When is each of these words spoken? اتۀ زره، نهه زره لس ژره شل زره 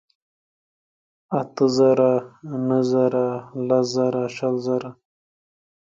اتۀ 1.39 1.65
زره، 1.75 2.13
نهه 2.67 2.79
زره 2.91 3.25
لس 3.67 3.85
ژره 3.93 4.23
شل 4.35 4.55
زره 4.65 4.91